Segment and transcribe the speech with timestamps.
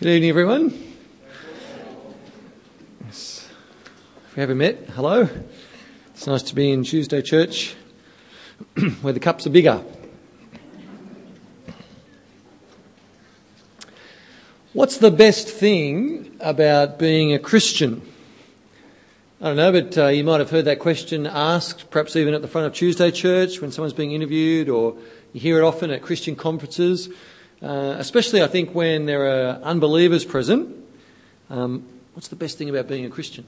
[0.00, 0.94] Good evening, everyone.
[3.04, 3.46] Yes.
[4.24, 5.28] If we haven't met, hello.
[6.14, 7.74] It's nice to be in Tuesday Church
[9.02, 9.84] where the cups are bigger.
[14.72, 18.00] What's the best thing about being a Christian?
[19.38, 22.40] I don't know, but uh, you might have heard that question asked, perhaps even at
[22.40, 24.96] the front of Tuesday Church when someone's being interviewed, or
[25.34, 27.10] you hear it often at Christian conferences.
[27.62, 30.76] Uh, especially I think when there are unbelievers present.
[31.50, 33.46] Um, what's the best thing about being a Christian?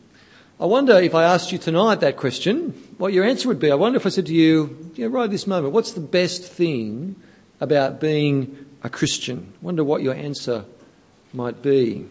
[0.61, 3.71] I wonder if I asked you tonight that question, what your answer would be.
[3.71, 7.17] I wonder if I said to you, yeah, right this moment, what's the best thing
[7.61, 9.53] about being a Christian?
[9.61, 10.65] I wonder what your answer
[11.33, 12.07] might be.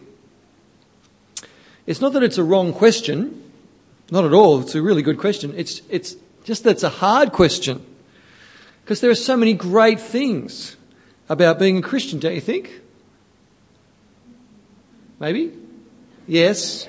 [1.86, 3.50] It's not that it's a wrong question,
[4.10, 4.60] not at all.
[4.60, 5.54] It's a really good question.
[5.56, 7.84] It's, it's just that it's a hard question
[8.82, 10.76] because there are so many great things
[11.28, 12.80] about being a Christian, don't you think?
[15.18, 15.52] Maybe?
[16.26, 16.88] Yes.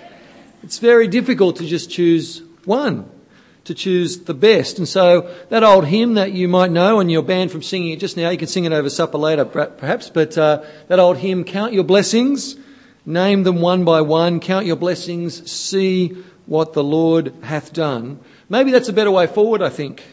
[0.64, 3.10] It's very difficult to just choose one,
[3.66, 4.78] to choose the best.
[4.78, 8.00] And so that old hymn that you might know and you're banned from singing it
[8.00, 11.44] just now, you can sing it over supper later perhaps, but uh, that old hymn,
[11.44, 12.56] Count Your Blessings,
[13.06, 16.10] name them one by one, count your blessings, see
[16.46, 18.20] what the Lord hath done.
[18.50, 20.04] Maybe that's a better way forward, I think.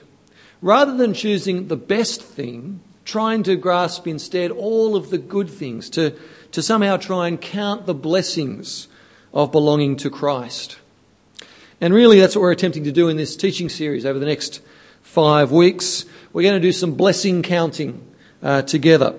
[0.63, 5.91] Rather than choosing the best thing, trying to grasp instead all of the good things,
[5.91, 6.15] to,
[6.53, 8.89] to somehow try and count the blessings
[9.33, 10.79] of belonging to Christ.
[11.81, 14.61] And really, that's what we're attempting to do in this teaching series over the next
[15.03, 16.05] five weeks.
[16.33, 18.07] We're going to do some blessing counting
[18.43, 19.15] uh, together.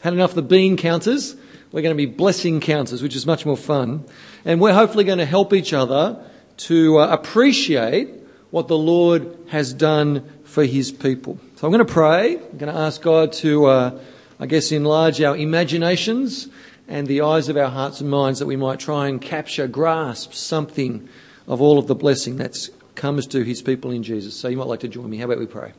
[0.00, 1.36] Had enough of the bean counters.
[1.72, 4.04] We're going to be blessing counters, which is much more fun.
[4.44, 6.24] And we're hopefully going to help each other
[6.58, 8.08] to uh, appreciate
[8.50, 11.38] what the Lord has done for his people.
[11.60, 12.36] So I'm going to pray.
[12.36, 14.00] I'm going to ask God to, uh,
[14.38, 16.48] I guess, enlarge our imaginations
[16.88, 20.32] and the eyes of our hearts and minds that we might try and capture, grasp
[20.32, 21.06] something
[21.46, 22.56] of all of the blessing that
[22.94, 24.34] comes to his people in Jesus.
[24.34, 25.18] So you might like to join me.
[25.18, 25.74] How about we pray?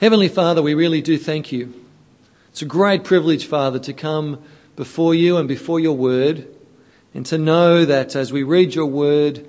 [0.00, 1.74] Heavenly Father, we really do thank you.
[2.50, 4.44] It's a great privilege, Father, to come
[4.76, 6.46] before you and before your word
[7.12, 9.44] and to know that as we read your word,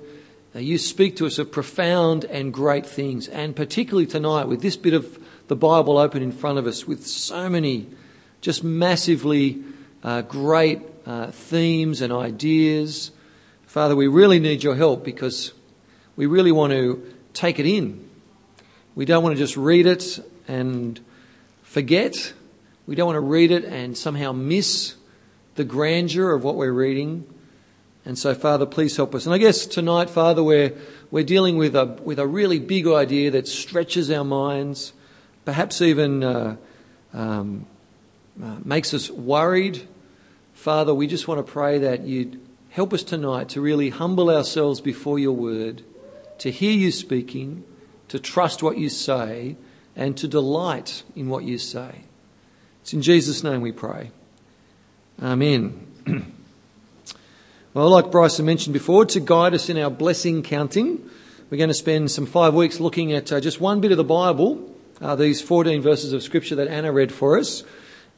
[0.54, 4.94] you speak to us of profound and great things, and particularly tonight with this bit
[4.94, 7.86] of the Bible open in front of us with so many
[8.40, 9.62] just massively
[10.02, 13.10] uh, great uh, themes and ideas.
[13.66, 15.52] Father, we really need your help because
[16.16, 18.08] we really want to take it in.
[18.94, 20.98] We don't want to just read it and
[21.62, 22.32] forget.
[22.86, 24.96] We don't want to read it and somehow miss
[25.56, 27.26] the grandeur of what we're reading.
[28.08, 29.26] And so, Father, please help us.
[29.26, 30.72] And I guess tonight, Father, we're,
[31.10, 34.94] we're dealing with a, with a really big idea that stretches our minds,
[35.44, 36.56] perhaps even uh,
[37.12, 37.66] um,
[38.42, 39.86] uh, makes us worried.
[40.54, 44.80] Father, we just want to pray that you'd help us tonight to really humble ourselves
[44.80, 45.82] before your word,
[46.38, 47.62] to hear you speaking,
[48.08, 49.54] to trust what you say,
[49.94, 52.04] and to delight in what you say.
[52.80, 54.12] It's in Jesus' name we pray.
[55.22, 56.32] Amen.
[57.78, 61.08] Well, like Bryson mentioned before, to guide us in our blessing counting,
[61.48, 64.02] we're going to spend some five weeks looking at uh, just one bit of the
[64.02, 64.68] Bible,
[65.00, 67.62] uh, these 14 verses of Scripture that Anna read for us.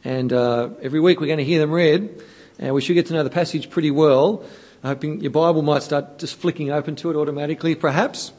[0.03, 2.23] And uh, every week we're going to hear them read,
[2.59, 4.43] and we should get to know the passage pretty well.
[4.83, 8.33] I'm Hoping your Bible might start just flicking open to it automatically, perhaps.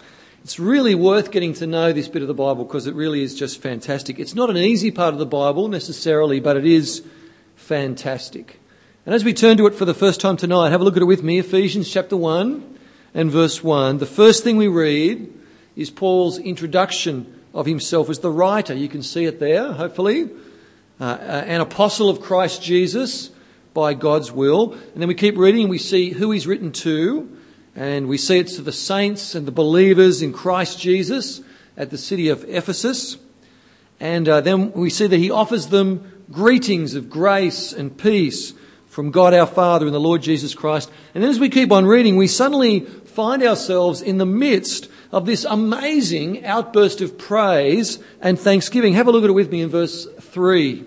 [0.44, 3.36] It's really worth getting to know this bit of the Bible because it really is
[3.36, 4.18] just fantastic.
[4.18, 7.03] It's not an easy part of the Bible necessarily, but it is
[7.58, 8.59] fantastic.
[9.04, 11.02] And as we turn to it for the first time tonight, have a look at
[11.02, 12.78] it with me, Ephesians chapter 1
[13.16, 13.98] and verse 1.
[13.98, 15.34] The first thing we read
[15.76, 18.76] is Paul's introduction of himself as the writer.
[18.76, 20.30] You can see it there, hopefully.
[21.00, 23.32] Uh, uh, an apostle of Christ Jesus
[23.74, 24.74] by God's will.
[24.74, 27.28] And then we keep reading and we see who he's written to.
[27.76, 31.42] And we see it's to the saints and the believers in Christ Jesus
[31.76, 33.18] at the city of Ephesus.
[34.00, 38.54] And uh, then we see that he offers them greetings of grace and peace
[38.91, 40.91] from God our Father and the Lord Jesus Christ.
[41.16, 45.26] And then as we keep on reading, we suddenly find ourselves in the midst of
[45.26, 48.93] this amazing outburst of praise and thanksgiving.
[48.93, 50.84] Have a look at it with me in verse 3.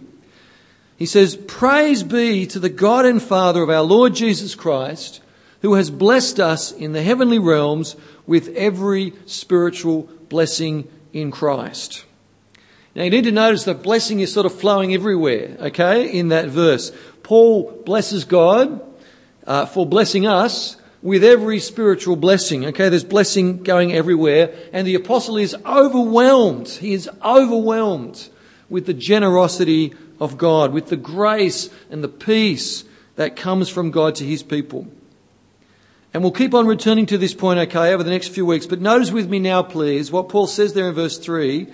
[0.98, 5.22] He says, Praise be to the God and Father of our Lord Jesus Christ,
[5.62, 7.96] who has blessed us in the heavenly realms
[8.26, 12.04] with every spiritual blessing in Christ.
[12.94, 16.48] Now you need to notice that blessing is sort of flowing everywhere, okay, in that
[16.48, 16.92] verse.
[17.24, 18.80] Paul blesses God
[19.46, 22.66] uh, for blessing us with every spiritual blessing.
[22.66, 26.68] Okay, there's blessing going everywhere, and the apostle is overwhelmed.
[26.68, 28.28] He is overwhelmed
[28.68, 32.84] with the generosity of God, with the grace and the peace
[33.16, 34.86] that comes from God to his people.
[36.12, 38.66] And we'll keep on returning to this point, okay, over the next few weeks.
[38.66, 41.68] But notice with me now, please, what Paul says there in verse 3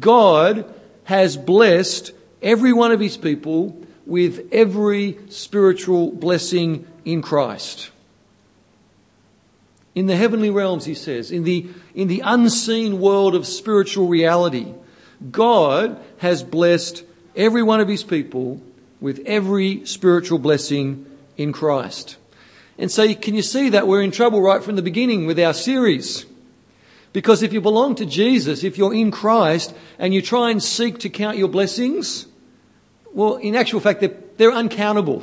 [0.00, 0.64] God
[1.04, 2.12] has blessed
[2.42, 7.90] every one of his people with every spiritual blessing in Christ.
[9.94, 14.74] In the heavenly realms, he says, in the, in the unseen world of spiritual reality,
[15.30, 17.04] God has blessed
[17.36, 18.60] every one of his people
[19.00, 21.06] with every spiritual blessing
[21.36, 22.16] in Christ.
[22.76, 25.54] And so, can you see that we're in trouble right from the beginning with our
[25.54, 26.26] series?
[27.12, 30.98] Because if you belong to Jesus, if you're in Christ, and you try and seek
[30.98, 32.26] to count your blessings,
[33.14, 35.22] well, in actual fact, they're, they're uncountable.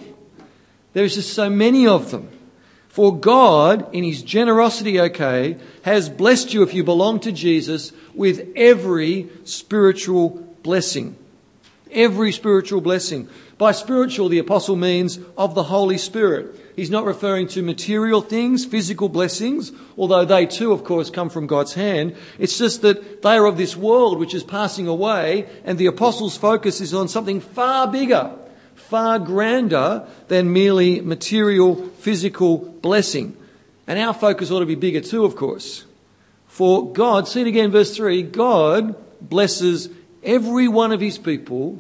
[0.93, 2.29] There's just so many of them.
[2.88, 8.47] For God, in His generosity, okay, has blessed you if you belong to Jesus with
[8.55, 10.29] every spiritual
[10.63, 11.15] blessing.
[11.91, 13.29] Every spiritual blessing.
[13.57, 16.55] By spiritual, the apostle means of the Holy Spirit.
[16.81, 21.45] He's not referring to material things, physical blessings, although they too, of course, come from
[21.45, 22.15] God's hand.
[22.39, 26.37] It's just that they are of this world which is passing away, and the apostle's
[26.37, 28.35] focus is on something far bigger,
[28.73, 33.37] far grander than merely material, physical blessing.
[33.85, 35.85] And our focus ought to be bigger too, of course.
[36.47, 39.87] For God, see it again, verse 3 God blesses
[40.23, 41.79] every one of his people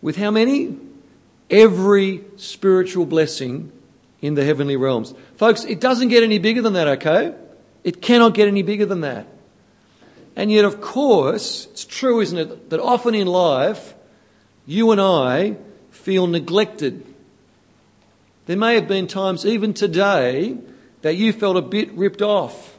[0.00, 0.78] with how many?
[1.50, 3.70] every spiritual blessing
[4.22, 5.12] in the heavenly realms.
[5.36, 7.34] Folks, it doesn't get any bigger than that, okay?
[7.84, 9.26] It cannot get any bigger than that.
[10.34, 13.94] And yet, of course, it's true, isn't it, that often in life,
[14.64, 15.56] you and I
[15.90, 17.04] feel neglected.
[18.46, 20.56] There may have been times, even today,
[21.02, 22.78] that you felt a bit ripped off.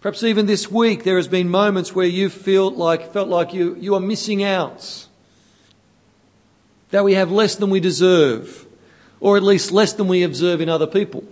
[0.00, 3.76] Perhaps even this week, there has been moments where you felt like, felt like you,
[3.76, 5.06] you are missing out
[6.90, 8.66] that we have less than we deserve,
[9.22, 11.22] or at least less than we observe in other people.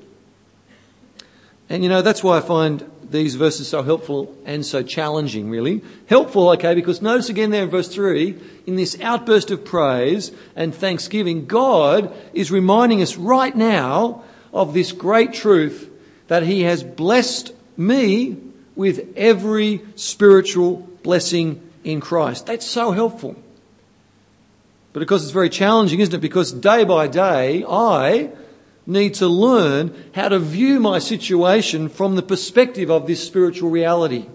[1.69, 5.83] And you know, that's why I find these verses so helpful and so challenging, really.
[6.07, 10.73] Helpful, okay, because notice again there in verse 3, in this outburst of praise and
[10.73, 14.23] thanksgiving, God is reminding us right now
[14.53, 15.91] of this great truth
[16.29, 18.37] that He has blessed me
[18.77, 22.47] with every spiritual blessing in Christ.
[22.47, 23.35] That's so helpful.
[24.93, 26.21] But of course, it's very challenging, isn't it?
[26.21, 28.31] Because day by day, I
[28.87, 34.27] need to learn how to view my situation from the perspective of this spiritual reality.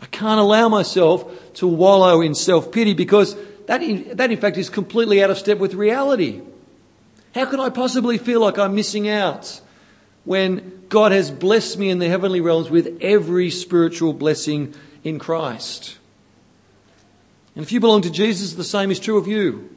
[0.00, 3.36] I can't allow myself to wallow in self pity because
[3.66, 6.40] that in, that, in fact, is completely out of step with reality.
[7.34, 9.60] How can I possibly feel like I'm missing out
[10.24, 14.74] when God has blessed me in the heavenly realms with every spiritual blessing
[15.04, 15.98] in Christ?
[17.60, 19.68] And if you belong to Jesus, the same is true of you.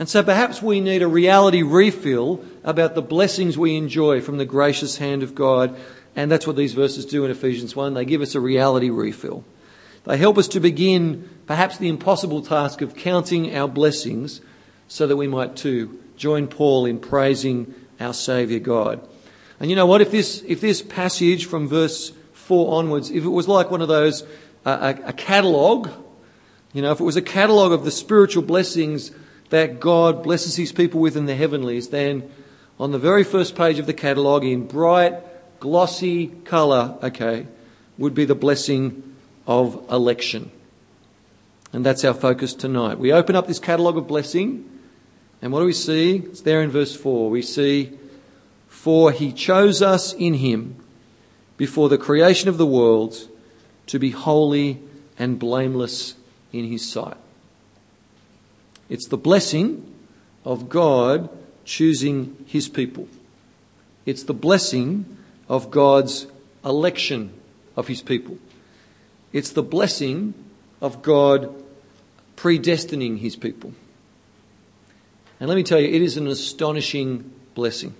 [0.00, 4.44] And so perhaps we need a reality refill about the blessings we enjoy from the
[4.44, 5.78] gracious hand of God.
[6.16, 7.94] And that's what these verses do in Ephesians 1.
[7.94, 9.44] They give us a reality refill.
[10.06, 14.40] They help us to begin perhaps the impossible task of counting our blessings
[14.88, 19.08] so that we might too join Paul in praising our Saviour God.
[19.60, 20.00] And you know what?
[20.00, 23.88] If this, if this passage from verse 4 onwards, if it was like one of
[23.88, 24.24] those,
[24.64, 25.90] uh, a, a catalogue
[26.76, 29.10] you know, if it was a catalogue of the spiritual blessings
[29.48, 32.30] that God blesses his people with in the heavenlies, then
[32.78, 35.14] on the very first page of the catalogue, in bright,
[35.58, 37.46] glossy colour, okay,
[37.96, 39.16] would be the blessing
[39.46, 40.50] of election.
[41.72, 42.98] And that's our focus tonight.
[42.98, 44.68] We open up this catalogue of blessing,
[45.40, 46.16] and what do we see?
[46.16, 47.30] It's there in verse 4.
[47.30, 47.98] We see,
[48.68, 50.76] For he chose us in him
[51.56, 53.16] before the creation of the world
[53.86, 54.82] to be holy
[55.18, 56.16] and blameless
[56.58, 57.16] in His sight.
[58.88, 59.92] It's the blessing
[60.44, 61.28] of God
[61.64, 63.08] choosing His people.
[64.04, 66.26] It's the blessing of God's
[66.64, 67.32] election
[67.76, 68.38] of His people.
[69.32, 70.34] It's the blessing
[70.80, 71.52] of God
[72.36, 73.74] predestining His people.
[75.40, 77.94] And let me tell you, it is an astonishing blessing.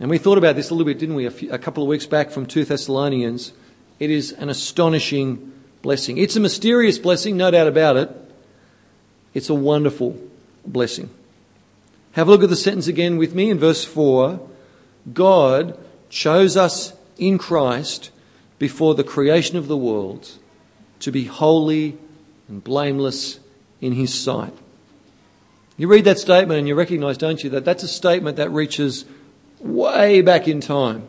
[0.00, 1.88] And we thought about this a little bit, didn't we, a, few, a couple of
[1.88, 3.52] weeks back from 2 Thessalonians.
[3.98, 6.18] It is an astonishing blessing.
[6.18, 8.10] It's a mysterious blessing, no doubt about it.
[9.34, 10.18] It's a wonderful
[10.66, 11.10] blessing.
[12.12, 14.40] Have a look at the sentence again with me in verse 4.
[15.12, 18.10] God chose us in Christ
[18.58, 20.32] before the creation of the world
[21.00, 21.96] to be holy
[22.48, 23.38] and blameless
[23.80, 24.52] in His sight.
[25.76, 29.06] You read that statement and you recognize, don't you, that that's a statement that reaches
[29.60, 31.08] way back in time.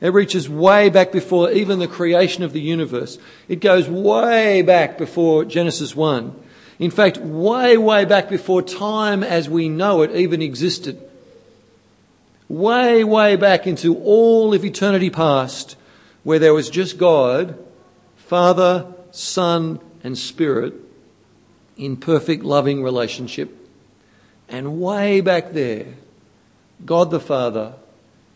[0.00, 3.18] It reaches way back before even the creation of the universe.
[3.48, 6.34] It goes way back before Genesis 1.
[6.78, 10.98] In fact, way, way back before time as we know it even existed.
[12.48, 15.76] Way, way back into all of eternity past,
[16.24, 17.62] where there was just God,
[18.16, 20.72] Father, Son, and Spirit
[21.76, 23.54] in perfect loving relationship.
[24.48, 25.86] And way back there,
[26.86, 27.74] God the Father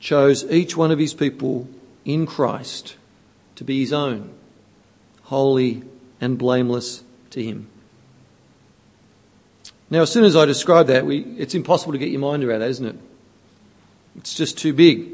[0.05, 1.67] chose each one of his people
[2.05, 2.97] in Christ
[3.57, 4.31] to be his own,
[5.23, 5.83] holy
[6.21, 7.69] and blameless to him.
[9.89, 12.61] Now, as soon as I describe that, we, it's impossible to get your mind around
[12.61, 12.97] that, isn't it?
[14.17, 15.09] It's just too big.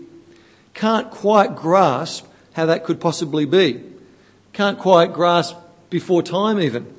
[0.74, 3.84] Can't quite grasp how that could possibly be.
[4.52, 5.56] Can't quite grasp
[5.90, 6.92] before time, even.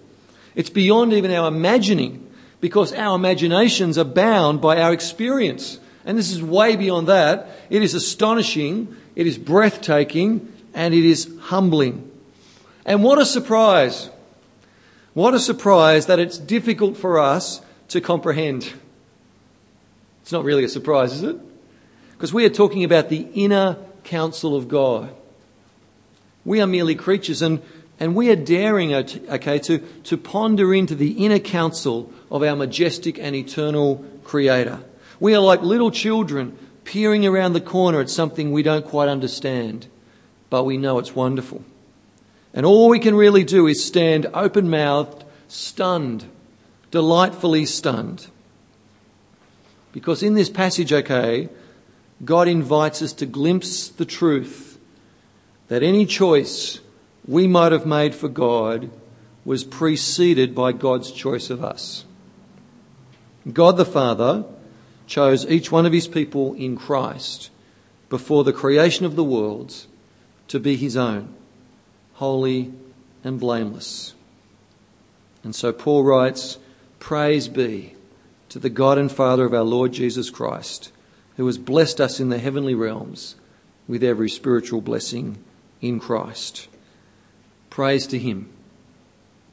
[0.55, 2.25] It's beyond even our imagining
[2.61, 5.77] because our imaginations are bound by our experience.
[6.05, 7.49] And this is way beyond that.
[7.69, 12.09] It is astonishing, it is breathtaking, and it is humbling.
[12.85, 14.09] And what a surprise!
[15.13, 18.73] What a surprise that it's difficult for us to comprehend.
[20.21, 21.37] It's not really a surprise, is it?
[22.13, 25.13] Because we are talking about the inner counsel of God.
[26.45, 27.61] We are merely creatures and,
[27.99, 32.55] and we are daring, uh, okay, to, to ponder into the inner counsel of our
[32.55, 34.79] majestic and eternal Creator.
[35.21, 39.85] We are like little children peering around the corner at something we don't quite understand,
[40.49, 41.63] but we know it's wonderful.
[42.55, 46.25] And all we can really do is stand open mouthed, stunned,
[46.89, 48.29] delightfully stunned.
[49.91, 51.49] Because in this passage, okay,
[52.25, 54.79] God invites us to glimpse the truth
[55.67, 56.79] that any choice
[57.27, 58.89] we might have made for God
[59.45, 62.05] was preceded by God's choice of us.
[63.53, 64.45] God the Father
[65.11, 67.49] chose each one of his people in Christ
[68.07, 69.87] before the creation of the worlds
[70.47, 71.35] to be his own,
[72.13, 72.71] holy
[73.21, 74.13] and blameless.
[75.43, 76.57] And so Paul writes,
[76.99, 77.95] Praise be
[78.47, 80.93] to the God and Father of our Lord Jesus Christ,
[81.35, 83.35] who has blessed us in the heavenly realms
[83.89, 85.43] with every spiritual blessing
[85.81, 86.69] in Christ.
[87.69, 88.49] Praise to him.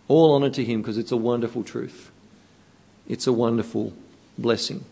[0.06, 2.12] All honour to him because it's a wonderful truth.
[3.08, 3.92] It's a wonderful
[4.36, 4.84] blessing.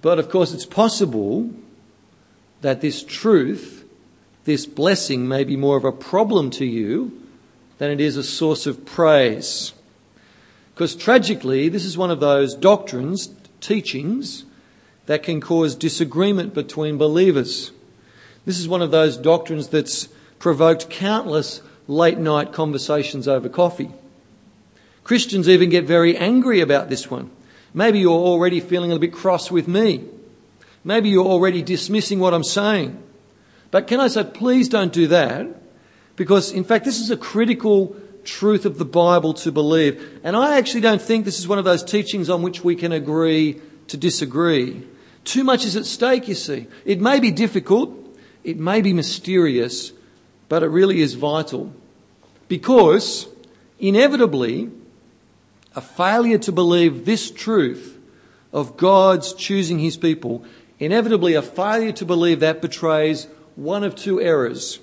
[0.00, 1.50] But of course, it's possible
[2.60, 3.84] that this truth,
[4.44, 7.20] this blessing, may be more of a problem to you
[7.78, 9.72] than it is a source of praise.
[10.74, 14.44] Because tragically, this is one of those doctrines, teachings,
[15.06, 17.72] that can cause disagreement between believers.
[18.44, 23.90] This is one of those doctrines that's provoked countless late night conversations over coffee.
[25.02, 27.30] Christians even get very angry about this one.
[27.74, 30.04] Maybe you're already feeling a bit cross with me.
[30.84, 33.02] Maybe you're already dismissing what I'm saying.
[33.70, 35.46] But can I say, please don't do that?
[36.16, 40.20] Because, in fact, this is a critical truth of the Bible to believe.
[40.22, 42.92] And I actually don't think this is one of those teachings on which we can
[42.92, 44.86] agree to disagree.
[45.24, 46.66] Too much is at stake, you see.
[46.84, 47.92] It may be difficult,
[48.44, 49.92] it may be mysterious,
[50.48, 51.72] but it really is vital.
[52.48, 53.28] Because,
[53.78, 54.70] inevitably,
[55.78, 57.96] a failure to believe this truth
[58.52, 60.44] of God's choosing his people,
[60.80, 64.80] inevitably a failure to believe that betrays one of two errors.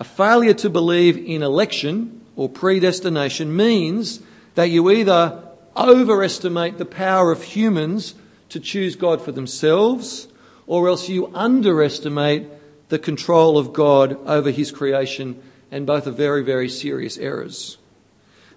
[0.00, 4.20] A failure to believe in election or predestination means
[4.56, 5.40] that you either
[5.76, 8.16] overestimate the power of humans
[8.48, 10.26] to choose God for themselves,
[10.66, 12.48] or else you underestimate
[12.88, 17.78] the control of God over his creation, and both are very, very serious errors.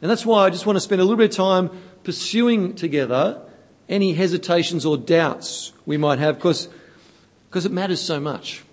[0.03, 1.69] And that's why I just want to spend a little bit of time
[2.03, 3.41] pursuing together
[3.87, 6.67] any hesitations or doubts we might have because,
[7.55, 8.65] it matters so much.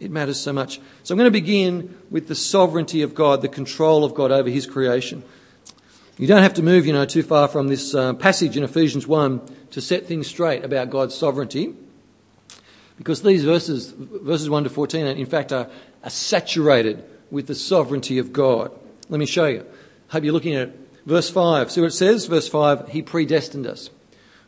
[0.00, 0.80] It matters so much.
[1.04, 4.50] So I'm going to begin with the sovereignty of God, the control of God over
[4.50, 5.22] his creation.
[6.18, 9.06] You don't have to move, you know, too far from this uh, passage in Ephesians
[9.06, 11.76] 1 to set things straight about God's sovereignty.
[12.98, 15.70] Because these verses, verses 1 to 14, in fact, are,
[16.02, 18.72] are saturated with the sovereignty of God.
[19.08, 19.64] Let me show you
[20.12, 20.78] hope you're looking at it.
[21.06, 21.72] Verse 5.
[21.72, 22.26] See what it says?
[22.26, 23.90] Verse 5, He predestined us.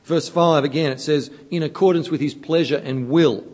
[0.04, 3.44] Verse 5, again, it says, in accordance with His pleasure and will.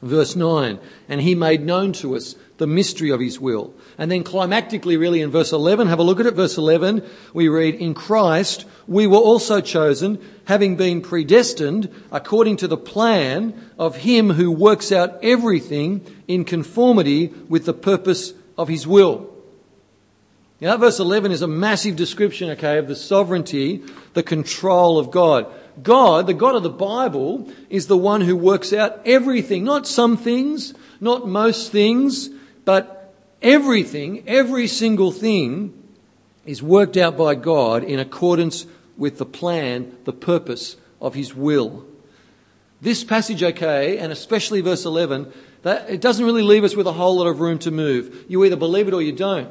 [0.00, 0.78] Verse 9,
[1.08, 3.74] and He made known to us the mystery of His will.
[3.98, 6.34] And then climactically, really, in verse 11, have a look at it.
[6.34, 12.68] Verse 11, we read, In Christ we were also chosen, having been predestined according to
[12.68, 18.86] the plan of Him who works out everything in conformity with the purpose of His
[18.86, 19.35] will.
[20.60, 23.82] Now, verse 11 is a massive description, okay, of the sovereignty,
[24.14, 25.46] the control of God.
[25.82, 30.16] God, the God of the Bible, is the one who works out everything, not some
[30.16, 32.30] things, not most things,
[32.64, 35.74] but everything, every single thing
[36.46, 41.84] is worked out by God in accordance with the plan, the purpose of His will.
[42.80, 45.30] This passage, okay, and especially verse 11,
[45.64, 48.24] that, it doesn't really leave us with a whole lot of room to move.
[48.28, 49.50] You either believe it or you don't.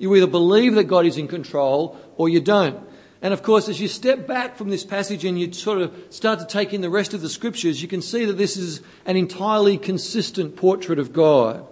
[0.00, 2.80] You either believe that God is in control or you don't.
[3.20, 6.38] And of course, as you step back from this passage and you sort of start
[6.38, 9.18] to take in the rest of the scriptures, you can see that this is an
[9.18, 11.66] entirely consistent portrait of God.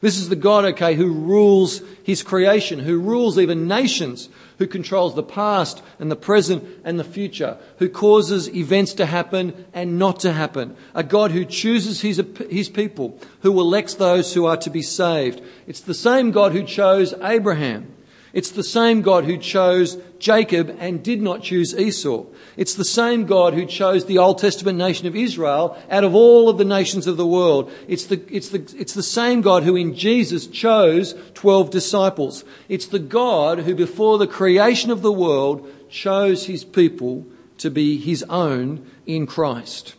[0.00, 4.28] This is the God, okay, who rules his creation, who rules even nations,
[4.58, 9.66] who controls the past and the present and the future, who causes events to happen
[9.74, 10.76] and not to happen.
[10.94, 15.42] A God who chooses his, his people, who elects those who are to be saved.
[15.66, 17.92] It's the same God who chose Abraham.
[18.32, 22.26] It's the same God who chose Jacob and did not choose Esau.
[22.56, 26.48] It's the same God who chose the Old Testament nation of Israel out of all
[26.48, 27.72] of the nations of the world.
[27.86, 32.44] It's the, it's the, it's the same God who in Jesus chose 12 disciples.
[32.68, 37.26] It's the God who before the creation of the world chose his people
[37.58, 39.94] to be his own in Christ.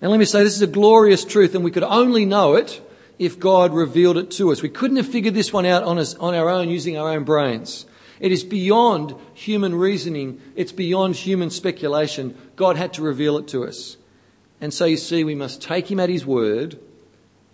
[0.00, 2.80] And let me say, this is a glorious truth and we could only know it
[3.22, 4.62] if God revealed it to us.
[4.62, 7.22] We couldn't have figured this one out on, us, on our own using our own
[7.22, 7.86] brains.
[8.18, 10.40] It is beyond human reasoning.
[10.56, 12.36] It's beyond human speculation.
[12.56, 13.96] God had to reveal it to us.
[14.60, 16.80] And so you see, we must take him at his word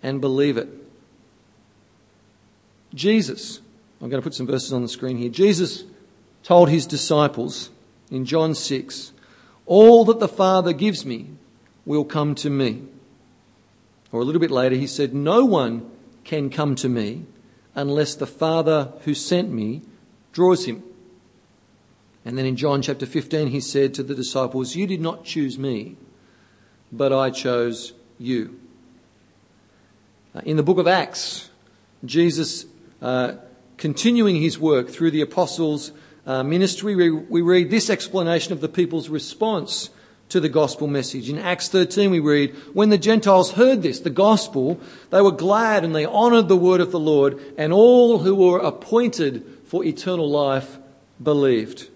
[0.01, 0.69] and believe it.
[2.95, 3.59] Jesus,
[4.01, 5.29] I'm going to put some verses on the screen here.
[5.29, 5.83] Jesus
[6.41, 7.69] told his disciples
[8.09, 9.11] in John 6,
[9.67, 11.27] All that the Father gives me
[11.85, 12.81] will come to me.
[14.11, 15.89] Or a little bit later, he said, No one
[16.23, 17.25] can come to me
[17.75, 19.81] unless the Father who sent me
[20.31, 20.83] draws him.
[22.25, 25.57] And then in John chapter 15, he said to the disciples, You did not choose
[25.57, 25.97] me,
[26.91, 28.59] but I chose you.
[30.35, 31.49] Uh, in the book of Acts,
[32.05, 32.65] Jesus,
[33.01, 33.33] uh,
[33.77, 35.91] continuing his work through the apostles'
[36.25, 39.89] uh, ministry, we, we read this explanation of the people's response
[40.29, 41.29] to the gospel message.
[41.29, 45.83] In Acts 13 we read, When the Gentiles heard this, the gospel, they were glad
[45.83, 50.29] and they honoured the word of the Lord, and all who were appointed for eternal
[50.29, 50.77] life
[51.21, 51.89] believed.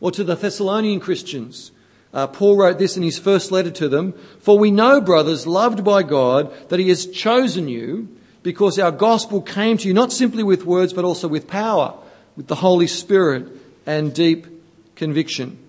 [0.00, 1.72] Or to the Thessalonian Christians,
[2.12, 5.82] uh, Paul wrote this in his first letter to them, For we know, brothers, loved
[5.82, 8.08] by God, that he has chosen you,
[8.42, 11.94] because our gospel came to you not simply with words, but also with power,
[12.36, 13.46] with the Holy Spirit
[13.86, 14.46] and deep
[14.96, 15.61] conviction.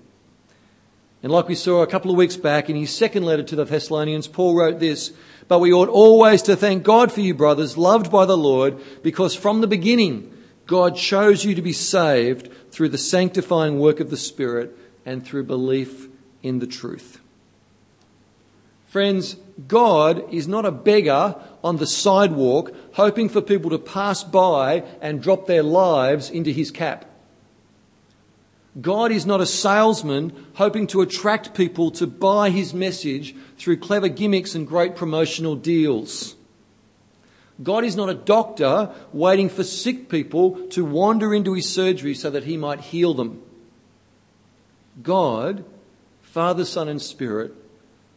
[1.23, 3.63] And like we saw a couple of weeks back in his second letter to the
[3.63, 5.13] Thessalonians, Paul wrote this,
[5.47, 9.33] But we ought always to thank God for you, brothers, loved by the Lord, because
[9.33, 10.29] from the beginning
[10.67, 15.45] God chose you to be saved through the sanctifying work of the Spirit and through
[15.45, 16.09] belief
[16.41, 17.21] in the truth.
[18.87, 24.83] Friends, God is not a beggar on the sidewalk hoping for people to pass by
[25.01, 27.05] and drop their lives into his cap.
[28.81, 34.07] God is not a salesman hoping to attract people to buy his message through clever
[34.07, 36.35] gimmicks and great promotional deals.
[37.61, 42.31] God is not a doctor waiting for sick people to wander into his surgery so
[42.31, 43.43] that he might heal them.
[45.01, 45.63] God,
[46.21, 47.53] Father, Son, and Spirit,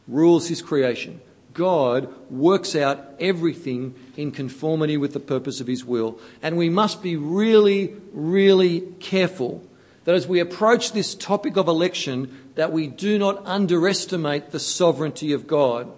[0.08, 1.20] rules his creation.
[1.52, 6.18] God works out everything in conformity with the purpose of his will.
[6.42, 9.62] And we must be really, really careful
[10.06, 15.32] that as we approach this topic of election, that we do not underestimate the sovereignty
[15.32, 15.92] of God.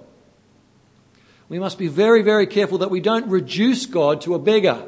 [1.51, 4.83] We must be very, very careful that we don't reduce God to a beggar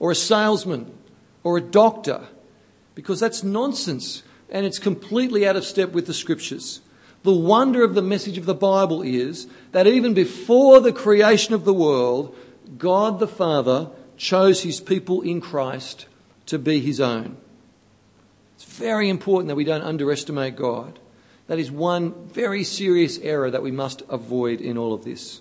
[0.00, 0.92] or a salesman
[1.44, 2.26] or a doctor,
[2.96, 6.80] because that's nonsense and it's completely out of step with the scriptures.
[7.22, 11.64] The wonder of the message of the Bible is that even before the creation of
[11.64, 12.36] the world,
[12.78, 16.06] God the Father chose his people in Christ
[16.46, 17.36] to be his own.
[18.60, 20.98] It's very important that we don't underestimate God.
[21.46, 25.40] That is one very serious error that we must avoid in all of this.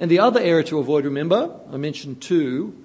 [0.00, 2.76] And the other error to avoid, remember, I mentioned two.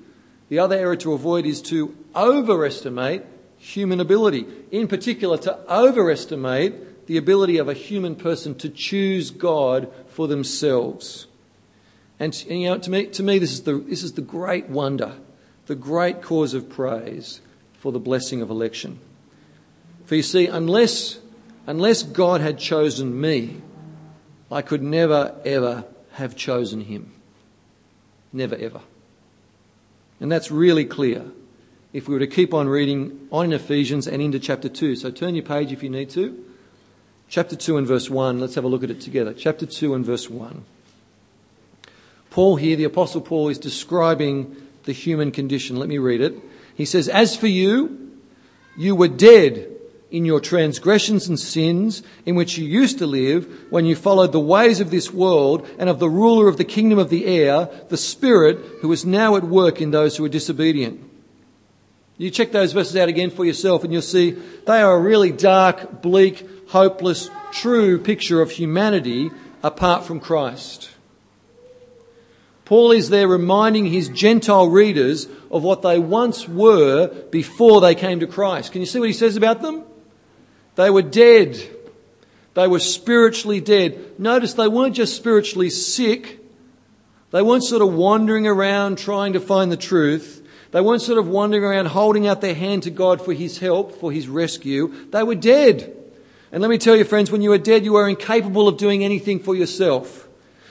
[0.50, 3.24] The other error to avoid is to overestimate
[3.58, 4.46] human ability.
[4.70, 11.26] In particular, to overestimate the ability of a human person to choose God for themselves.
[12.20, 14.70] And, and you know, to me, to me this, is the, this is the great
[14.70, 15.16] wonder,
[15.66, 17.42] the great cause of praise
[17.74, 19.00] for the blessing of election.
[20.12, 21.20] For you see, unless,
[21.68, 23.62] unless God had chosen me,
[24.52, 27.14] I could never, ever have chosen him.
[28.34, 28.82] Never, ever.
[30.20, 31.28] And that's really clear
[31.94, 34.98] if we were to keep on reading on in Ephesians and into chapter 2.
[34.98, 36.44] So turn your page if you need to.
[37.30, 38.38] Chapter 2 and verse 1.
[38.38, 39.34] Let's have a look at it together.
[39.34, 40.66] Chapter 2 and verse 1.
[42.32, 45.78] Paul here, the Apostle Paul, is describing the human condition.
[45.78, 46.36] Let me read it.
[46.76, 48.12] He says, As for you,
[48.76, 49.71] you were dead
[50.12, 54.40] in your transgressions and sins in which you used to live when you followed the
[54.40, 57.98] ways of this world and of the ruler of the kingdom of the air, the
[57.98, 61.02] Spirit who is now at work in those who are disobedient.
[62.18, 64.32] You check those verses out again for yourself and you'll see
[64.68, 69.32] they are a really dark, bleak, hopeless, true picture of humanity
[69.64, 70.92] apart from Christ.
[72.66, 78.20] Paul is there reminding his Gentile readers of what they once were before they came
[78.20, 78.72] to Christ.
[78.72, 79.84] Can you see what he says about them?
[80.76, 81.58] They were dead.
[82.54, 84.20] They were spiritually dead.
[84.20, 86.40] Notice they weren't just spiritually sick.
[87.32, 90.46] They weren't sort of wandering around trying to find the truth.
[90.72, 94.00] They weren't sort of wandering around holding out their hand to God for His help,
[94.00, 94.94] for His rescue.
[95.12, 95.96] They were dead.
[96.52, 99.04] And let me tell you, friends, when you are dead, you are incapable of doing
[99.04, 100.28] anything for yourself.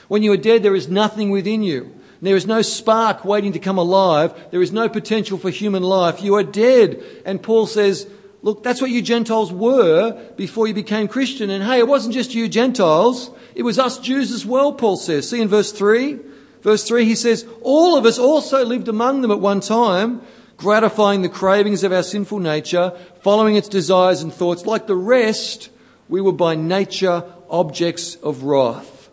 [0.09, 1.95] When you are dead, there is nothing within you.
[2.23, 4.35] There is no spark waiting to come alive.
[4.51, 6.23] There is no potential for human life.
[6.23, 7.03] You are dead.
[7.25, 8.07] And Paul says,
[8.43, 11.51] Look, that's what you Gentiles were before you became Christian.
[11.51, 15.29] And hey, it wasn't just you Gentiles, it was us Jews as well, Paul says.
[15.29, 16.19] See in verse 3?
[16.63, 20.23] Verse 3, he says, All of us also lived among them at one time,
[20.57, 24.67] gratifying the cravings of our sinful nature, following its desires and thoughts.
[24.67, 25.71] Like the rest,
[26.09, 29.09] we were by nature objects of wrath.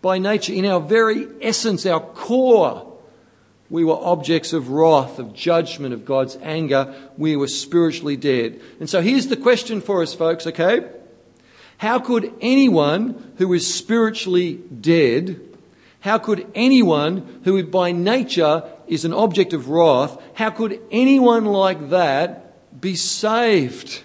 [0.00, 2.91] By nature, in our very essence, our core,
[3.72, 6.94] we were objects of wrath, of judgment, of God's anger.
[7.16, 8.60] We were spiritually dead.
[8.78, 10.90] And so here's the question for us, folks, okay?
[11.78, 15.40] How could anyone who is spiritually dead,
[16.00, 21.88] how could anyone who by nature is an object of wrath, how could anyone like
[21.88, 24.02] that be saved?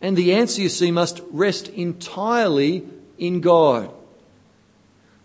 [0.00, 3.92] And the answer, you see, must rest entirely in God.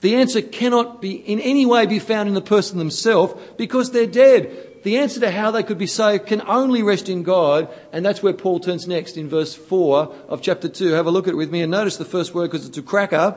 [0.02, 4.06] The answer cannot be in any way be found in the person themselves because they're
[4.06, 4.84] dead.
[4.84, 8.22] The answer to how they could be saved can only rest in God, and that's
[8.22, 10.92] where Paul turns next in verse 4 of chapter 2.
[10.92, 12.84] Have a look at it with me and notice the first word because it's a
[12.84, 13.36] cracker.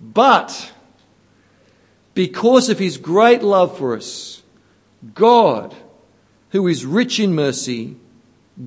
[0.00, 0.72] But,
[2.14, 4.42] because of his great love for us,
[5.14, 5.74] God,
[6.50, 7.96] who is rich in mercy,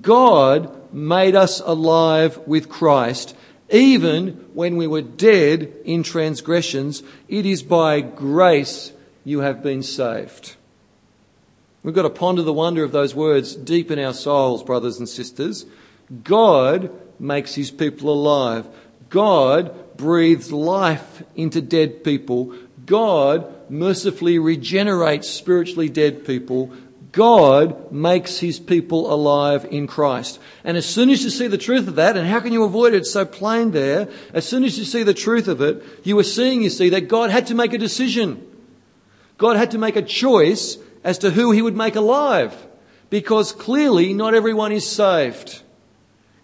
[0.02, 3.36] God made us alive with Christ
[3.70, 8.92] even when we were dead in transgressions, it is by grace
[9.24, 10.56] you have been saved.
[11.84, 15.10] We've got to ponder the wonder of those words deep in our souls, brothers and
[15.10, 15.66] sisters.
[16.24, 18.68] God makes his people alive.
[19.10, 22.56] God breathes life into dead people.
[22.86, 26.72] God mercifully regenerates spiritually dead people.
[27.14, 30.40] God makes his people alive in Christ.
[30.64, 32.94] And as soon as you see the truth of that, and how can you avoid
[32.94, 32.98] it?
[32.98, 34.10] It's so plain there.
[34.34, 37.08] As soon as you see the truth of it, you are seeing, you see, that
[37.08, 38.46] God had to make a decision.
[39.38, 42.66] God had to make a choice as to who he would make alive.
[43.12, 45.62] Because clearly not everyone is saved.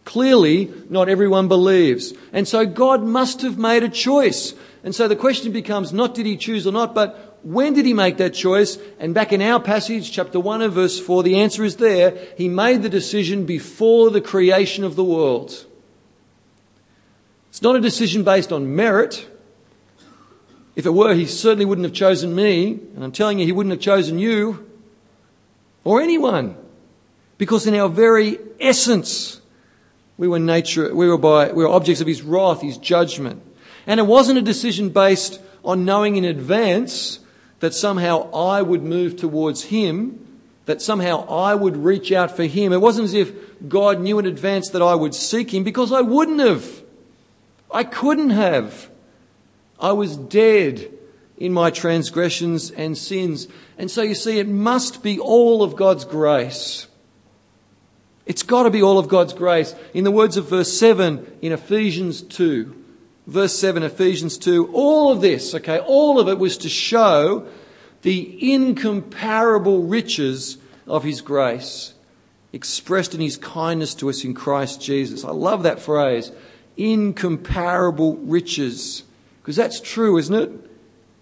[0.06, 2.14] Clearly not everyone believes.
[2.32, 4.54] And so God must have made a choice.
[4.84, 7.94] And so the question becomes not did he choose or not, but when did he
[7.94, 8.78] make that choice?
[9.00, 12.18] And back in our passage, chapter 1 and verse 4, the answer is there.
[12.38, 15.66] He made the decision before the creation of the world.
[17.50, 19.28] It's not a decision based on merit.
[20.76, 22.80] If it were, he certainly wouldn't have chosen me.
[22.96, 24.66] And I'm telling you, he wouldn't have chosen you
[25.84, 26.56] or anyone.
[27.38, 29.42] Because in our very essence,
[30.18, 33.42] we were nature, we were by, we were objects of his wrath, his judgment.
[33.88, 37.20] And it wasn't a decision based on knowing in advance
[37.60, 40.26] that somehow I would move towards Him,
[40.66, 42.72] that somehow I would reach out for Him.
[42.74, 43.34] It wasn't as if
[43.68, 46.84] God knew in advance that I would seek Him because I wouldn't have.
[47.72, 48.90] I couldn't have.
[49.80, 50.92] I was dead
[51.38, 53.48] in my transgressions and sins.
[53.78, 56.88] And so you see, it must be all of God's grace.
[58.26, 59.74] It's got to be all of God's grace.
[59.94, 62.79] In the words of verse 7 in Ephesians 2,
[63.30, 67.48] verse 7, Ephesians 2, all of this, okay, all of it was to show
[68.02, 71.94] the incomparable riches of His grace
[72.52, 75.24] expressed in His kindness to us in Christ Jesus.
[75.24, 76.32] I love that phrase,
[76.78, 79.04] incomparable riches,
[79.42, 80.52] because that's true, isn't it?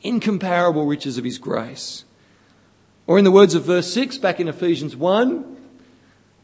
[0.01, 2.05] Incomparable riches of His grace.
[3.05, 5.57] Or in the words of verse 6 back in Ephesians 1,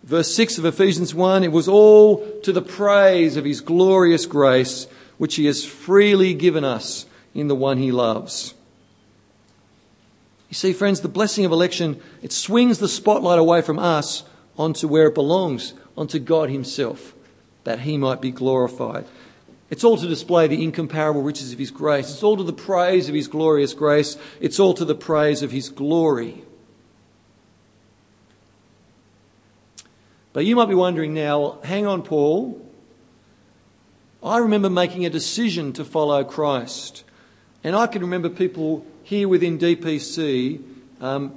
[0.03, 4.87] verse 6 of Ephesians 1, it was all to the praise of His glorious grace
[5.17, 8.53] which he has freely given us in the one he loves.
[10.49, 14.23] You see, friends, the blessing of election, it swings the spotlight away from us
[14.57, 17.13] onto where it belongs, onto God himself,
[17.63, 19.05] that he might be glorified.
[19.73, 22.11] It's all to display the incomparable riches of His grace.
[22.11, 24.17] It's all to the praise of His glorious grace.
[24.39, 26.43] It's all to the praise of His glory.
[30.31, 32.63] But you might be wondering now, hang on, Paul.
[34.23, 37.03] I remember making a decision to follow Christ.
[37.63, 40.63] And I can remember people here within DPC
[41.01, 41.35] um,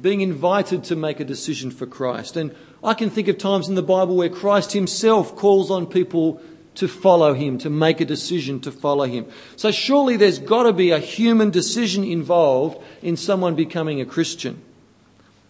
[0.00, 2.36] being invited to make a decision for Christ.
[2.36, 6.42] And I can think of times in the Bible where Christ himself calls on people
[6.74, 9.26] to follow him, to make a decision to follow him.
[9.56, 14.62] So surely there's got to be a human decision involved in someone becoming a Christian.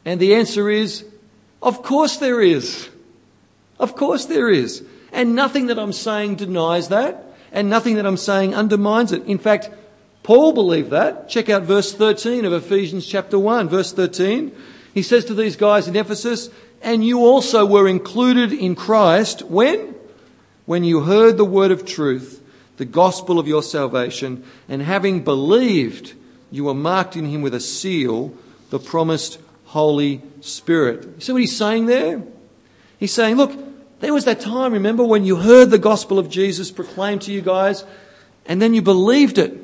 [0.05, 1.05] And the answer is,
[1.61, 2.89] of course there is.
[3.79, 4.85] Of course there is.
[5.13, 9.25] And nothing that I'm saying denies that, and nothing that I'm saying undermines it.
[9.25, 9.71] In fact,
[10.23, 11.29] Paul believed that.
[11.29, 13.69] Check out verse 13 of Ephesians chapter 1.
[13.69, 14.55] Verse 13.
[14.93, 16.51] He says to these guys in Ephesus,
[16.83, 19.95] And you also were included in Christ when?
[20.67, 22.43] When you heard the word of truth,
[22.77, 26.15] the gospel of your salvation, and having believed,
[26.51, 28.35] you were marked in him with a seal,
[28.71, 31.05] the promised Holy Spirit.
[31.05, 32.23] You see what he's saying there?
[32.99, 33.53] He's saying, look,
[34.01, 37.41] there was that time, remember, when you heard the gospel of Jesus proclaimed to you
[37.41, 37.85] guys,
[38.47, 39.55] and then you believed it.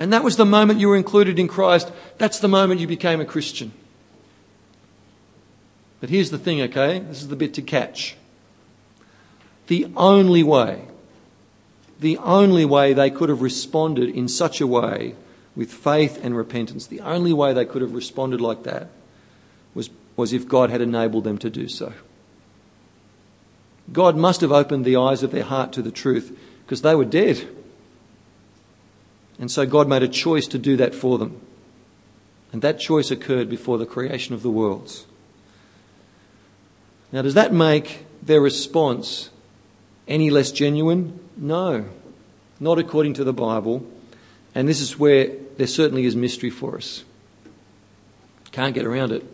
[0.00, 1.92] And that was the moment you were included in Christ.
[2.18, 3.72] That's the moment you became a Christian.
[6.00, 7.00] But here's the thing, okay?
[7.00, 8.16] This is the bit to catch.
[9.66, 10.84] The only way,
[12.00, 15.14] the only way they could have responded in such a way
[15.56, 18.88] with faith and repentance, the only way they could have responded like that
[19.74, 21.92] was, was if God had enabled them to do so.
[23.92, 27.04] God must have opened the eyes of their heart to the truth because they were
[27.04, 27.48] dead.
[29.38, 31.40] And so God made a choice to do that for them.
[32.52, 35.06] And that choice occurred before the creation of the worlds.
[37.12, 39.30] Now, does that make their response
[40.06, 41.18] any less genuine?
[41.36, 41.86] No,
[42.60, 43.86] not according to the Bible.
[44.54, 47.04] And this is where there certainly is mystery for us.
[48.50, 49.24] Can't get around it.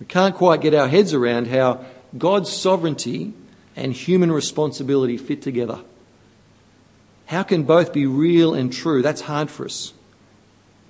[0.00, 1.84] We can't quite get our heads around how
[2.16, 3.32] God's sovereignty
[3.76, 5.80] and human responsibility fit together.
[7.26, 9.02] How can both be real and true?
[9.02, 9.92] That's hard for us.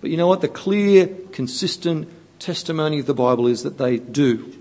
[0.01, 0.41] But you know what?
[0.41, 2.09] The clear, consistent
[2.41, 4.53] testimony of the Bible is that they do.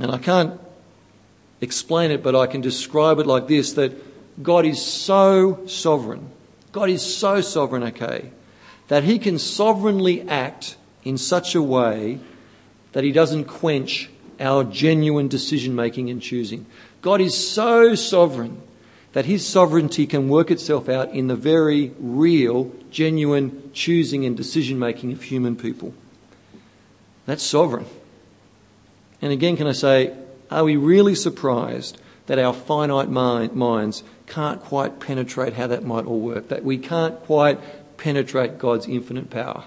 [0.00, 0.60] And I can't
[1.60, 3.92] explain it, but I can describe it like this that
[4.42, 6.30] God is so sovereign.
[6.70, 8.30] God is so sovereign, okay,
[8.88, 12.20] that He can sovereignly act in such a way
[12.92, 16.66] that He doesn't quench our genuine decision making and choosing.
[17.02, 18.60] God is so sovereign
[19.12, 24.78] that his sovereignty can work itself out in the very real, genuine choosing and decision
[24.78, 25.94] making of human people.
[27.24, 27.86] That's sovereign.
[29.22, 30.14] And again, can I say,
[30.50, 36.04] are we really surprised that our finite mind, minds can't quite penetrate how that might
[36.04, 36.48] all work?
[36.48, 37.58] That we can't quite
[37.96, 39.64] penetrate God's infinite power?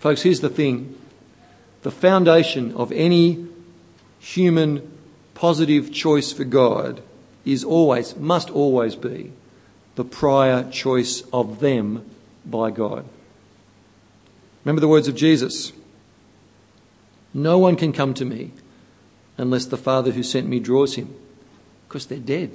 [0.00, 0.98] Folks, here's the thing
[1.82, 3.46] the foundation of any
[4.18, 4.88] human
[5.34, 7.02] positive choice for God
[7.44, 9.32] is always, must always be,
[9.96, 12.08] the prior choice of them
[12.46, 13.04] by God.
[14.64, 15.72] Remember the words of Jesus
[17.34, 18.52] No one can come to me
[19.36, 21.14] unless the Father who sent me draws him,
[21.88, 22.52] because they're dead.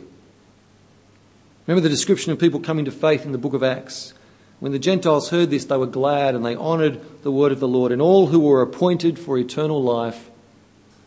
[1.65, 4.13] Remember the description of people coming to faith in the book of Acts.
[4.59, 7.67] When the Gentiles heard this, they were glad and they honoured the word of the
[7.67, 10.29] Lord, and all who were appointed for eternal life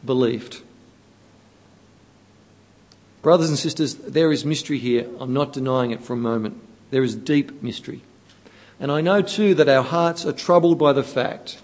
[0.04, 0.62] believed.
[3.22, 5.06] Brothers and sisters, there is mystery here.
[5.18, 6.60] I'm not denying it for a moment.
[6.90, 8.02] There is deep mystery.
[8.78, 11.58] And I know too that our hearts are troubled by the fact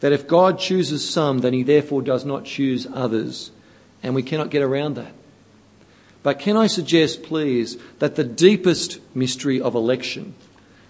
[0.00, 3.50] that if God chooses some, then he therefore does not choose others.
[4.02, 5.12] And we cannot get around that.
[6.22, 10.34] But can I suggest, please, that the deepest mystery of election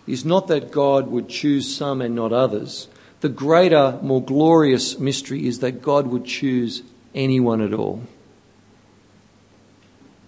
[0.06, 2.88] is not that God would choose some and not others.
[3.20, 6.82] The greater, more glorious mystery is that God would choose
[7.14, 8.02] anyone at all.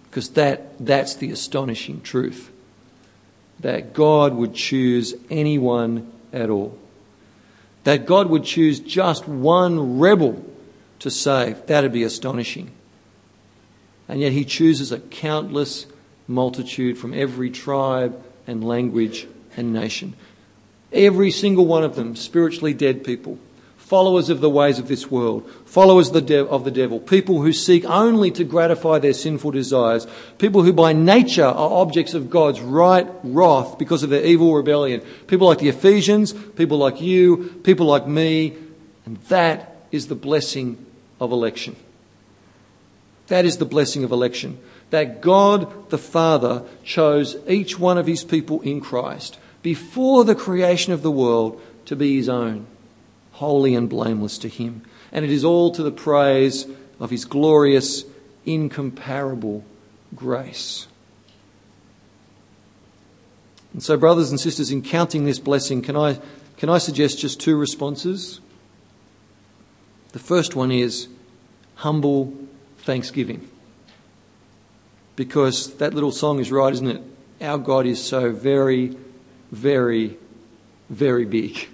[0.09, 2.51] Because that, that's the astonishing truth.
[3.59, 6.77] That God would choose anyone at all.
[7.83, 10.43] That God would choose just one rebel
[10.99, 11.65] to save.
[11.67, 12.71] That'd be astonishing.
[14.07, 15.85] And yet he chooses a countless
[16.27, 19.27] multitude from every tribe and language
[19.59, 20.15] and nation.
[20.91, 23.37] Every single one of them spiritually dead people,
[23.77, 28.31] followers of the ways of this world, followers of the devil, people who seek only
[28.31, 30.07] to gratify their sinful desires,
[30.39, 35.01] people who by nature are objects of God's right wrath because of their evil rebellion,
[35.27, 38.55] people like the Ephesians, people like you, people like me,
[39.05, 40.83] and that is the blessing
[41.19, 41.75] of election.
[43.27, 44.59] That is the blessing of election.
[44.89, 50.93] That God the Father chose each one of his people in Christ before the creation
[50.93, 52.67] of the world to be his own,
[53.33, 54.83] holy and blameless to him.
[55.11, 56.67] And it is all to the praise
[56.99, 58.03] of his glorious,
[58.45, 59.63] incomparable
[60.15, 60.87] grace.
[63.73, 66.19] And so, brothers and sisters, in counting this blessing, can I,
[66.57, 68.41] can I suggest just two responses?
[70.11, 71.07] The first one is
[71.75, 72.33] humble
[72.79, 73.47] thanksgiving.
[75.15, 77.01] Because that little song is right, isn't it?
[77.41, 78.97] Our God is so very,
[79.51, 80.17] very,
[80.89, 81.67] very big.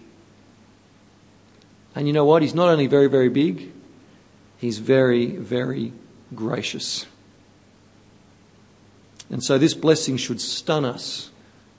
[1.95, 2.41] And you know what?
[2.41, 3.71] He's not only very, very big,
[4.57, 5.93] he's very, very
[6.33, 7.05] gracious.
[9.29, 11.31] And so this blessing should stun us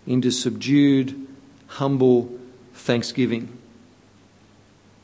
[0.07, 1.27] into subdued,
[1.67, 2.37] humble
[2.75, 3.57] thanksgiving.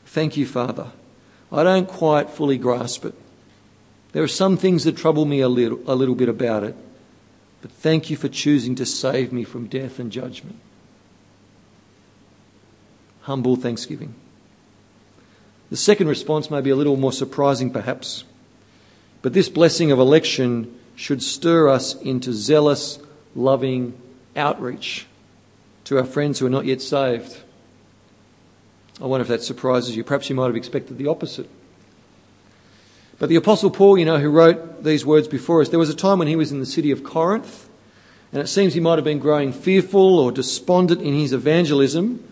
[0.05, 0.91] Thank you, Father.
[1.51, 3.13] I don't quite fully grasp it.
[4.11, 6.75] There are some things that trouble me a little, a little bit about it.
[7.61, 10.59] But thank you for choosing to save me from death and judgment.
[13.23, 14.15] Humble thanksgiving.
[15.69, 18.23] The second response may be a little more surprising, perhaps.
[19.21, 22.99] But this blessing of election should stir us into zealous,
[23.35, 23.93] loving
[24.35, 25.07] outreach
[25.85, 27.39] to our friends who are not yet saved.
[29.01, 30.03] I wonder if that surprises you.
[30.03, 31.49] Perhaps you might have expected the opposite.
[33.19, 35.95] But the Apostle Paul, you know, who wrote these words before us, there was a
[35.95, 37.69] time when he was in the city of Corinth,
[38.31, 42.23] and it seems he might have been growing fearful or despondent in his evangelism.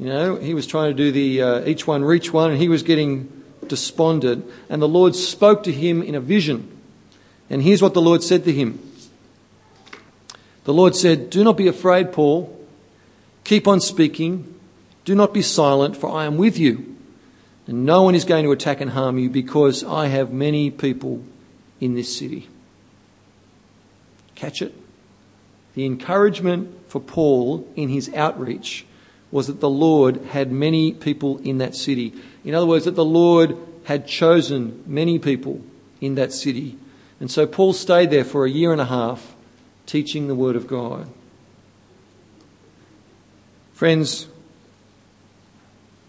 [0.00, 2.70] You know, he was trying to do the uh, each one reach one, and he
[2.70, 3.30] was getting
[3.66, 4.50] despondent.
[4.70, 6.74] And the Lord spoke to him in a vision.
[7.50, 8.80] And here's what the Lord said to him
[10.64, 12.56] The Lord said, Do not be afraid, Paul.
[13.44, 14.54] Keep on speaking.
[15.04, 16.96] Do not be silent, for I am with you.
[17.66, 21.22] And no one is going to attack and harm you because I have many people
[21.78, 22.48] in this city.
[24.34, 24.74] Catch it?
[25.74, 28.86] The encouragement for Paul in his outreach
[29.30, 32.12] was that the Lord had many people in that city.
[32.44, 35.60] In other words, that the Lord had chosen many people
[36.00, 36.76] in that city.
[37.20, 39.34] And so Paul stayed there for a year and a half
[39.86, 41.08] teaching the Word of God.
[43.72, 44.28] Friends,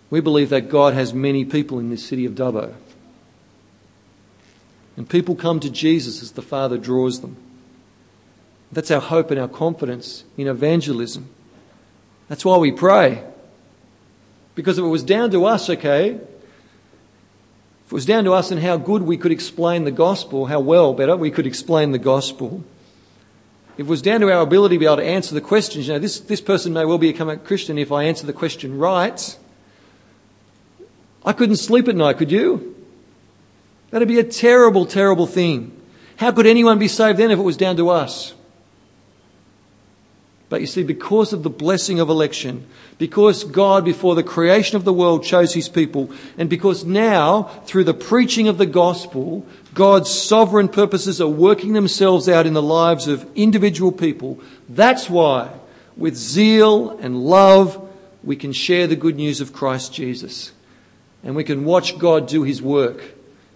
[0.09, 2.73] we believe that God has many people in this city of Dubbo.
[4.97, 7.37] And people come to Jesus as the Father draws them.
[8.71, 11.29] That's our hope and our confidence in evangelism.
[12.31, 13.21] That's why we pray.
[14.55, 16.21] Because if it was down to us, okay, if
[17.87, 20.93] it was down to us and how good we could explain the gospel, how well,
[20.93, 22.63] better, we could explain the gospel,
[23.73, 25.93] if it was down to our ability to be able to answer the questions, you
[25.93, 29.37] know, this, this person may well become a Christian if I answer the question right.
[31.25, 32.77] I couldn't sleep at night, could you?
[33.89, 35.77] That'd be a terrible, terrible thing.
[36.15, 38.33] How could anyone be saved then if it was down to us?
[40.51, 44.83] But you see, because of the blessing of election, because God, before the creation of
[44.83, 50.11] the world, chose his people, and because now, through the preaching of the gospel, God's
[50.11, 55.53] sovereign purposes are working themselves out in the lives of individual people, that's why,
[55.95, 57.89] with zeal and love,
[58.21, 60.51] we can share the good news of Christ Jesus.
[61.23, 63.01] And we can watch God do his work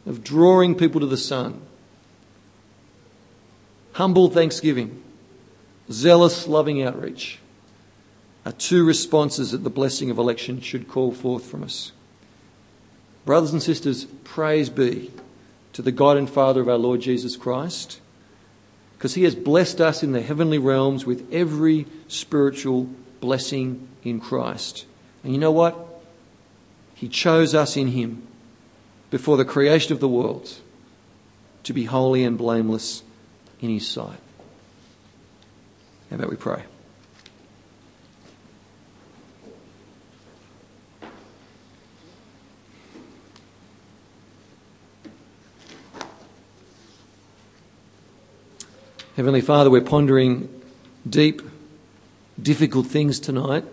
[0.06, 1.60] of drawing people to the Son.
[3.92, 5.02] Humble thanksgiving
[5.92, 7.40] zealous, loving outreach
[8.46, 11.92] are two responses that the blessing of election should call forth from us.
[13.26, 15.12] Brothers and sisters, praise be
[15.74, 18.00] to the God and Father of our Lord Jesus Christ,
[18.98, 24.86] because He has blessed us in the heavenly realms with every spiritual blessing in Christ.
[25.24, 25.76] And you know what?
[26.94, 28.28] He chose us in Him
[29.10, 30.54] before the creation of the world
[31.64, 33.02] to be holy and blameless
[33.60, 34.20] in His sight.
[36.10, 36.64] How about we pray?
[49.16, 50.62] Heavenly Father, we're pondering
[51.10, 51.42] deep,
[52.42, 53.64] difficult things tonight,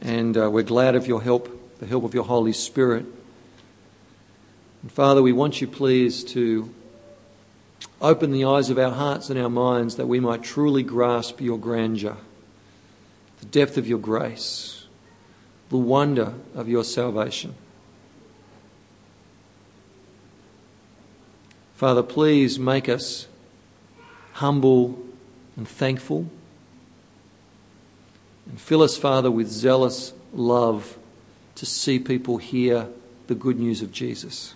[0.00, 3.06] and uh, we're glad of your help, the help of your Holy Spirit.
[4.82, 6.74] And Father, we want you, please, to
[8.04, 11.58] Open the eyes of our hearts and our minds that we might truly grasp your
[11.58, 12.18] grandeur,
[13.40, 14.84] the depth of your grace,
[15.70, 17.54] the wonder of your salvation.
[21.76, 23.26] Father, please make us
[24.34, 25.02] humble
[25.56, 26.26] and thankful.
[28.50, 30.98] And fill us, Father, with zealous love
[31.54, 32.86] to see people hear
[33.28, 34.54] the good news of Jesus.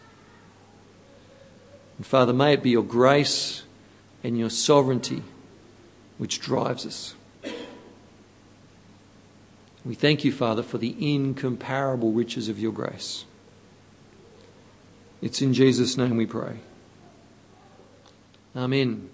[1.98, 3.64] And Father, may it be your grace
[4.24, 5.22] and your sovereignty
[6.16, 7.14] which drives us.
[9.84, 13.24] We thank you, Father, for the incomparable riches of your grace.
[15.20, 16.58] It's in Jesus' name we pray.
[18.54, 19.06] Amen.